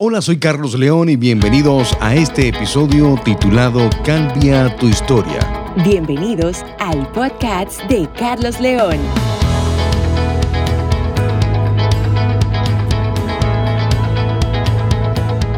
[0.00, 5.40] Hola, soy Carlos León y bienvenidos a este episodio titulado Cambia tu historia.
[5.84, 8.96] Bienvenidos al podcast de Carlos León.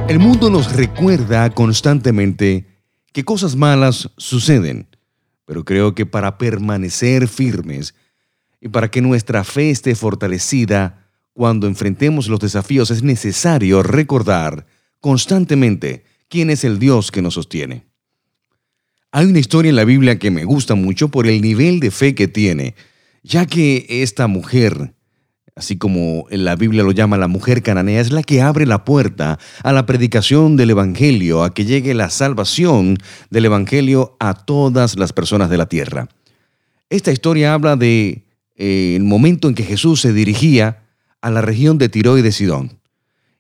[0.08, 2.67] El mundo nos recuerda constantemente
[3.13, 4.88] que cosas malas suceden,
[5.45, 7.95] pero creo que para permanecer firmes
[8.59, 14.67] y para que nuestra fe esté fortalecida, cuando enfrentemos los desafíos es necesario recordar
[15.01, 17.87] constantemente quién es el Dios que nos sostiene.
[19.12, 22.15] Hay una historia en la Biblia que me gusta mucho por el nivel de fe
[22.15, 22.77] que tiene,
[23.23, 24.95] ya que esta mujer,
[25.56, 29.41] así como la Biblia lo llama la mujer cananea, es la que abre la puerta
[29.65, 32.98] a la predicación del Evangelio, a que llegue la salvación
[33.31, 36.09] del Evangelio a todas las personas de la tierra.
[36.89, 40.84] Esta historia habla de eh, momento en que Jesús se dirigía
[41.20, 42.79] a la región de Tiro y de Sidón.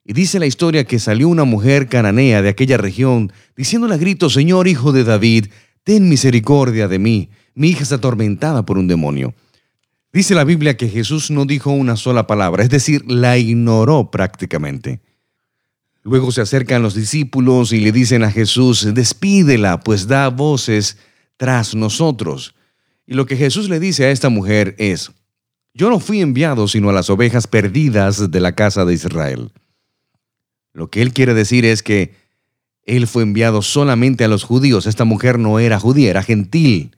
[0.04, 4.30] Y dice la historia que salió una mujer cananea de aquella región, diciéndole a grito,
[4.30, 5.46] Señor Hijo de David,
[5.84, 9.34] ten misericordia de mí, mi hija está atormentada por un demonio.
[10.12, 15.00] Dice la Biblia que Jesús no dijo una sola palabra, es decir, la ignoró prácticamente.
[16.02, 20.98] Luego se acercan los discípulos y le dicen a Jesús, despídela, pues da voces
[21.36, 22.54] tras nosotros.
[23.06, 25.12] Y lo que Jesús le dice a esta mujer es,
[25.74, 29.52] yo no fui enviado sino a las ovejas perdidas de la casa de Israel.
[30.72, 32.14] Lo que él quiere decir es que
[32.84, 34.86] él fue enviado solamente a los judíos.
[34.86, 36.96] Esta mujer no era judía, era gentil.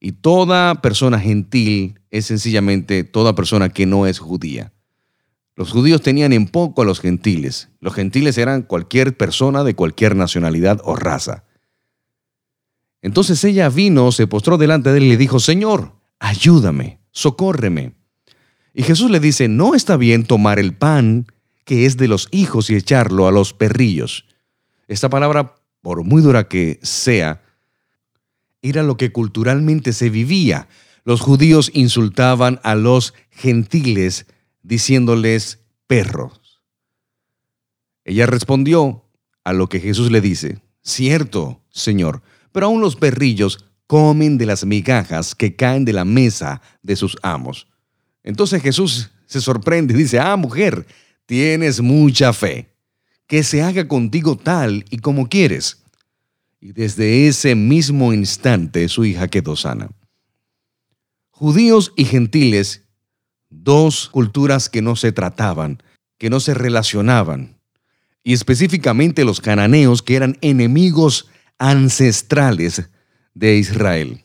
[0.00, 4.72] Y toda persona gentil es sencillamente toda persona que no es judía.
[5.54, 7.70] Los judíos tenían en poco a los gentiles.
[7.80, 11.44] Los gentiles eran cualquier persona de cualquier nacionalidad o raza.
[13.00, 17.94] Entonces ella vino, se postró delante de él y le dijo, Señor, ayúdame, socórreme.
[18.78, 21.26] Y Jesús le dice, no está bien tomar el pan
[21.64, 24.26] que es de los hijos y echarlo a los perrillos.
[24.86, 27.42] Esta palabra, por muy dura que sea,
[28.60, 30.68] era lo que culturalmente se vivía.
[31.04, 34.26] Los judíos insultaban a los gentiles
[34.62, 36.60] diciéndoles perros.
[38.04, 39.06] Ella respondió
[39.42, 42.22] a lo que Jesús le dice, cierto, Señor,
[42.52, 47.16] pero aún los perrillos comen de las migajas que caen de la mesa de sus
[47.22, 47.68] amos.
[48.26, 50.84] Entonces Jesús se sorprende y dice, ah, mujer,
[51.26, 52.68] tienes mucha fe,
[53.28, 55.82] que se haga contigo tal y como quieres.
[56.60, 59.90] Y desde ese mismo instante su hija quedó sana.
[61.30, 62.82] Judíos y gentiles,
[63.48, 65.80] dos culturas que no se trataban,
[66.18, 67.60] que no se relacionaban,
[68.24, 71.28] y específicamente los cananeos que eran enemigos
[71.58, 72.90] ancestrales
[73.34, 74.24] de Israel.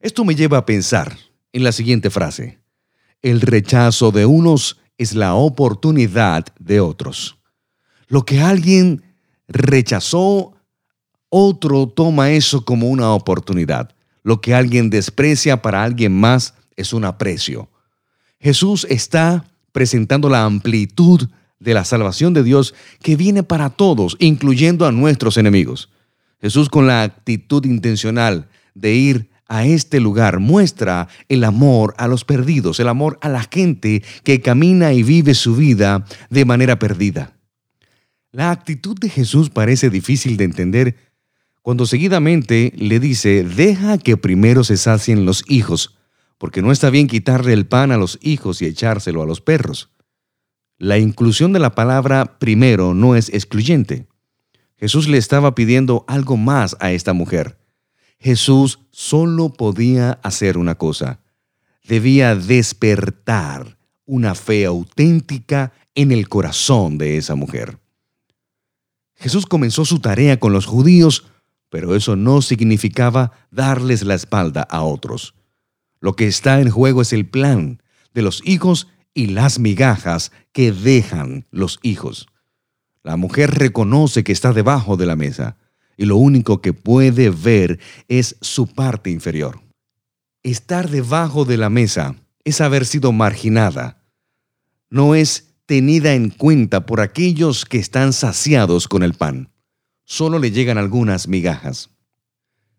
[0.00, 1.16] Esto me lleva a pensar
[1.52, 2.59] en la siguiente frase.
[3.22, 7.38] El rechazo de unos es la oportunidad de otros.
[8.08, 9.02] Lo que alguien
[9.48, 10.54] rechazó,
[11.28, 13.94] otro toma eso como una oportunidad.
[14.22, 17.68] Lo que alguien desprecia para alguien más es un aprecio.
[18.38, 24.86] Jesús está presentando la amplitud de la salvación de Dios que viene para todos, incluyendo
[24.86, 25.90] a nuestros enemigos.
[26.40, 32.24] Jesús con la actitud intencional de ir a este lugar muestra el amor a los
[32.24, 37.36] perdidos, el amor a la gente que camina y vive su vida de manera perdida.
[38.30, 40.96] La actitud de Jesús parece difícil de entender
[41.62, 45.98] cuando seguidamente le dice, deja que primero se sacien los hijos,
[46.38, 49.90] porque no está bien quitarle el pan a los hijos y echárselo a los perros.
[50.78, 54.06] La inclusión de la palabra primero no es excluyente.
[54.76, 57.59] Jesús le estaba pidiendo algo más a esta mujer.
[58.20, 61.20] Jesús solo podía hacer una cosa.
[61.84, 67.78] Debía despertar una fe auténtica en el corazón de esa mujer.
[69.16, 71.26] Jesús comenzó su tarea con los judíos,
[71.70, 75.34] pero eso no significaba darles la espalda a otros.
[76.00, 77.82] Lo que está en juego es el plan
[78.12, 82.26] de los hijos y las migajas que dejan los hijos.
[83.02, 85.56] La mujer reconoce que está debajo de la mesa
[86.00, 89.60] y lo único que puede ver es su parte inferior.
[90.42, 94.02] Estar debajo de la mesa es haber sido marginada.
[94.88, 99.50] No es tenida en cuenta por aquellos que están saciados con el pan.
[100.06, 101.90] Solo le llegan algunas migajas.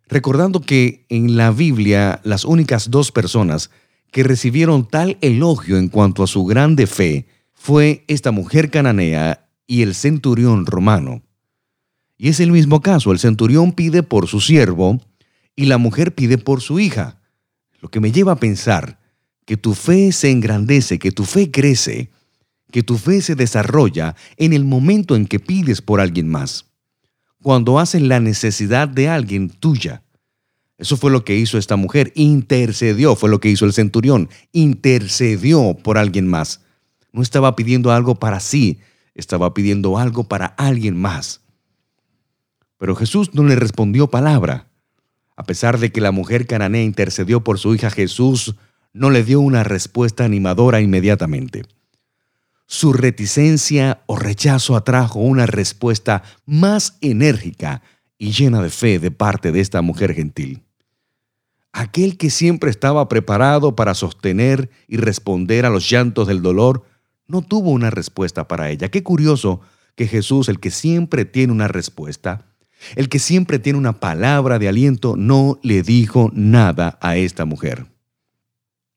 [0.08, 3.70] Recordando que en la Biblia las únicas dos personas
[4.10, 9.84] que recibieron tal elogio en cuanto a su grande fe fue esta mujer cananea y
[9.84, 11.22] el centurión romano.
[12.24, 15.02] Y es el mismo caso, el centurión pide por su siervo
[15.56, 17.20] y la mujer pide por su hija.
[17.80, 19.00] Lo que me lleva a pensar
[19.44, 22.12] que tu fe se engrandece, que tu fe crece,
[22.72, 26.68] que tu fe se desarrolla en el momento en que pides por alguien más,
[27.42, 30.04] cuando haces la necesidad de alguien tuya.
[30.78, 35.74] Eso fue lo que hizo esta mujer, intercedió, fue lo que hizo el centurión, intercedió
[35.74, 36.62] por alguien más.
[37.14, 38.78] No estaba pidiendo algo para sí,
[39.16, 41.41] estaba pidiendo algo para alguien más.
[42.82, 44.68] Pero Jesús no le respondió palabra.
[45.36, 48.56] A pesar de que la mujer cananea intercedió por su hija, Jesús
[48.92, 51.62] no le dio una respuesta animadora inmediatamente.
[52.66, 57.84] Su reticencia o rechazo atrajo una respuesta más enérgica
[58.18, 60.64] y llena de fe de parte de esta mujer gentil.
[61.74, 66.84] Aquel que siempre estaba preparado para sostener y responder a los llantos del dolor,
[67.28, 68.90] no tuvo una respuesta para ella.
[68.90, 69.62] Qué curioso
[69.96, 72.48] que Jesús, el que siempre tiene una respuesta,
[72.96, 77.86] el que siempre tiene una palabra de aliento, no le dijo nada a esta mujer.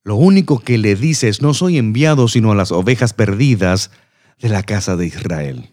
[0.04, 3.90] Lo único que le dice es, no soy enviado sino a las ovejas perdidas
[4.38, 5.70] de la casa de Israel.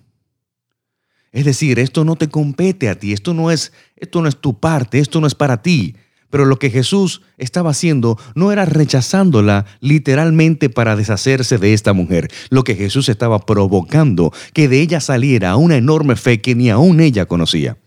[1.31, 4.59] Es decir, esto no te compete a ti, esto no es, esto no es tu
[4.59, 5.95] parte, esto no es para ti.
[6.29, 12.29] Pero lo que Jesús estaba haciendo no era rechazándola literalmente para deshacerse de esta mujer.
[12.49, 17.01] Lo que Jesús estaba provocando que de ella saliera una enorme fe que ni aún
[17.01, 17.77] ella conocía.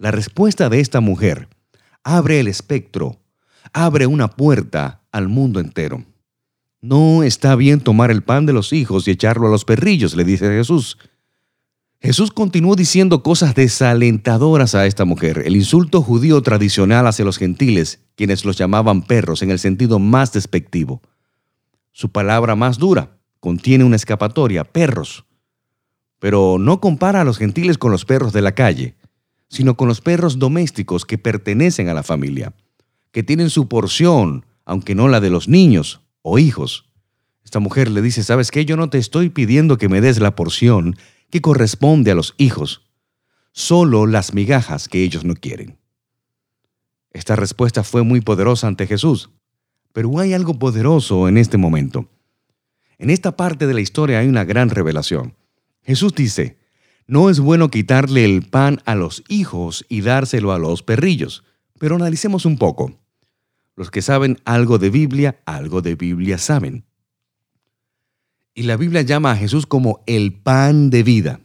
[0.00, 1.46] La respuesta de esta mujer
[2.02, 3.20] abre el espectro,
[3.74, 6.06] abre una puerta al mundo entero.
[6.80, 10.24] No está bien tomar el pan de los hijos y echarlo a los perrillos, le
[10.24, 10.96] dice Jesús.
[12.00, 18.00] Jesús continuó diciendo cosas desalentadoras a esta mujer, el insulto judío tradicional hacia los gentiles,
[18.14, 21.02] quienes los llamaban perros en el sentido más despectivo.
[21.92, 25.26] Su palabra más dura contiene una escapatoria, perros.
[26.18, 28.96] Pero no compara a los gentiles con los perros de la calle,
[29.50, 32.54] sino con los perros domésticos que pertenecen a la familia,
[33.10, 36.88] que tienen su porción aunque no la de los niños o hijos.
[37.44, 38.64] Esta mujer le dice, ¿sabes qué?
[38.64, 40.96] Yo no te estoy pidiendo que me des la porción
[41.30, 42.88] que corresponde a los hijos,
[43.50, 45.76] solo las migajas que ellos no quieren.
[47.12, 49.30] Esta respuesta fue muy poderosa ante Jesús,
[49.92, 52.08] pero hay algo poderoso en este momento.
[52.98, 55.34] En esta parte de la historia hay una gran revelación.
[55.82, 56.59] Jesús dice,
[57.10, 61.42] no es bueno quitarle el pan a los hijos y dárselo a los perrillos,
[61.80, 63.00] pero analicemos un poco.
[63.74, 66.84] Los que saben algo de Biblia, algo de Biblia saben.
[68.54, 71.40] Y la Biblia llama a Jesús como el pan de vida.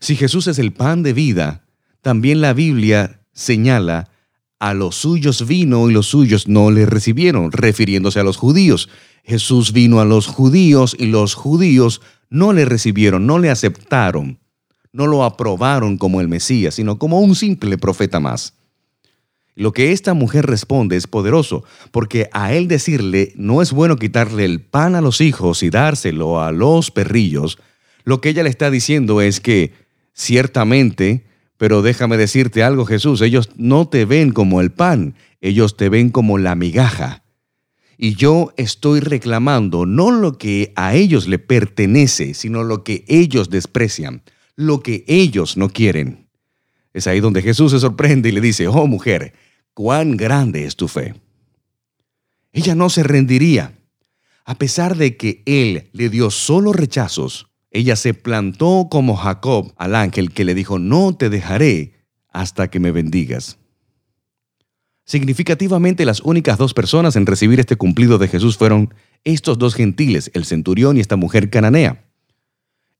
[0.00, 1.64] Si Jesús es el pan de vida,
[2.00, 4.10] también la Biblia señala
[4.58, 8.88] a los suyos vino y los suyos no le recibieron, refiriéndose a los judíos.
[9.22, 14.41] Jesús vino a los judíos y los judíos no le recibieron, no le aceptaron,
[14.92, 18.54] no lo aprobaron como el Mesías, sino como un simple profeta más.
[19.54, 24.44] Lo que esta mujer responde es poderoso, porque a él decirle no es bueno quitarle
[24.44, 27.58] el pan a los hijos y dárselo a los perrillos,
[28.04, 29.72] lo que ella le está diciendo es que
[30.12, 35.88] ciertamente, pero déjame decirte algo Jesús, ellos no te ven como el pan, ellos te
[35.88, 37.22] ven como la migaja.
[37.96, 43.48] Y yo estoy reclamando no lo que a ellos le pertenece, sino lo que ellos
[43.50, 44.22] desprecian,
[44.62, 46.28] lo que ellos no quieren.
[46.92, 49.34] Es ahí donde Jesús se sorprende y le dice, oh mujer,
[49.74, 51.14] cuán grande es tu fe.
[52.52, 53.78] Ella no se rendiría.
[54.44, 59.94] A pesar de que él le dio solo rechazos, ella se plantó como Jacob al
[59.94, 61.94] ángel que le dijo, no te dejaré
[62.28, 63.58] hasta que me bendigas.
[65.04, 70.30] Significativamente las únicas dos personas en recibir este cumplido de Jesús fueron estos dos gentiles,
[70.34, 72.04] el centurión y esta mujer cananea.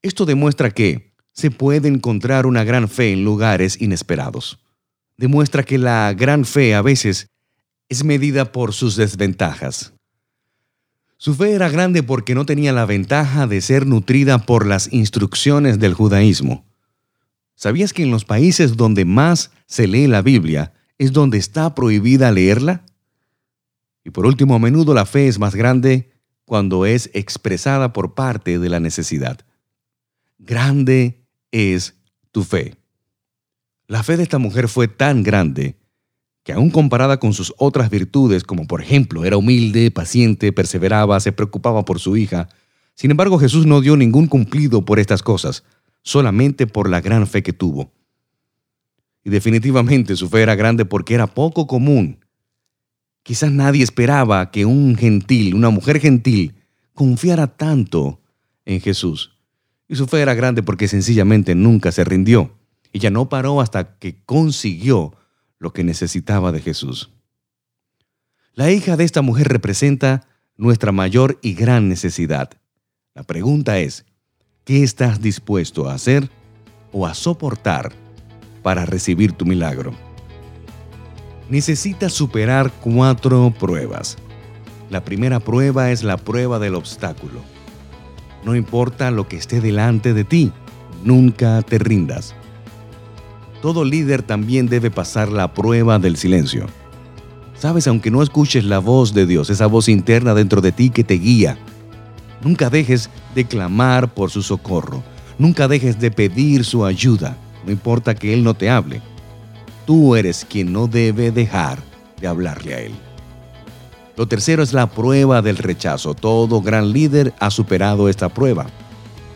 [0.01, 4.59] Esto demuestra que se puede encontrar una gran fe en lugares inesperados
[5.17, 7.29] demuestra que la gran fe a veces
[7.89, 9.93] es medida por sus desventajas.
[11.17, 15.79] Su fe era grande porque no tenía la ventaja de ser nutrida por las instrucciones
[15.79, 16.65] del judaísmo.
[17.55, 22.31] ¿Sabías que en los países donde más se lee la Biblia es donde está prohibida
[22.31, 22.83] leerla?
[24.03, 26.11] Y por último, a menudo la fe es más grande
[26.43, 29.39] cuando es expresada por parte de la necesidad.
[30.39, 31.22] Grande
[31.53, 31.95] es
[32.31, 32.75] tu fe.
[33.87, 35.77] La fe de esta mujer fue tan grande
[36.43, 41.31] que aún comparada con sus otras virtudes, como por ejemplo era humilde, paciente, perseveraba, se
[41.31, 42.49] preocupaba por su hija,
[42.95, 45.63] sin embargo Jesús no dio ningún cumplido por estas cosas,
[46.01, 47.93] solamente por la gran fe que tuvo.
[49.23, 52.19] Y definitivamente su fe era grande porque era poco común.
[53.21, 56.55] Quizás nadie esperaba que un gentil, una mujer gentil,
[56.93, 58.19] confiara tanto
[58.65, 59.32] en Jesús.
[59.87, 62.57] Y su fe era grande porque sencillamente nunca se rindió.
[62.93, 65.15] Ella no paró hasta que consiguió
[65.59, 67.11] lo que necesitaba de Jesús.
[68.53, 72.51] La hija de esta mujer representa nuestra mayor y gran necesidad,
[73.15, 74.05] La pregunta es,
[74.63, 76.29] ¿qué estás dispuesto a hacer
[76.91, 77.91] o a soportar
[78.63, 79.93] para recibir tu milagro?
[81.47, 84.17] Necesitas superar cuatro pruebas.
[84.89, 87.43] La primera prueba es la prueba del obstáculo.
[88.45, 90.51] No importa lo que esté delante de ti,
[91.03, 92.35] nunca te rindas.
[93.61, 96.67] Todo líder también debe pasar la prueba del silencio.
[97.57, 101.05] Sabes, aunque no escuches la voz de Dios, esa voz interna dentro de ti que
[101.05, 101.57] te guía,
[102.43, 105.01] nunca dejes de clamar por su socorro.
[105.39, 107.37] Nunca dejes de pedir su ayuda.
[107.65, 109.01] No importa que Él no te hable.
[109.85, 111.79] Tú eres quien no debe dejar
[112.19, 112.93] de hablarle a Él.
[114.15, 116.13] Lo tercero es la prueba del rechazo.
[116.13, 118.67] Todo gran líder ha superado esta prueba.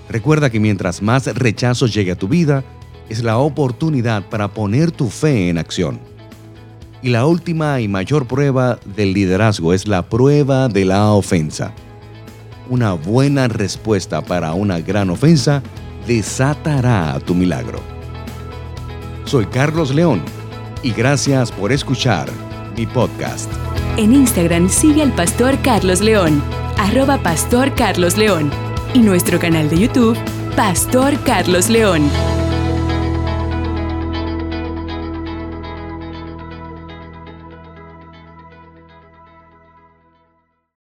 [0.10, 2.64] Recuerda que mientras más rechazo llegue a tu vida,
[3.10, 6.00] es la oportunidad para poner tu fe en acción.
[7.02, 11.74] Y la última y mayor prueba del liderazgo es la prueba de la ofensa.
[12.70, 15.64] Una buena respuesta para una gran ofensa
[16.06, 17.80] desatará tu milagro.
[19.26, 20.22] Soy Carlos León
[20.84, 22.30] y gracias por escuchar
[22.76, 23.67] mi podcast.
[23.98, 26.44] En Instagram sigue al pastor Carlos León,
[26.78, 28.52] arroba pastor Carlos León,
[28.94, 30.16] y nuestro canal de YouTube,
[30.56, 32.08] Pastor Carlos León.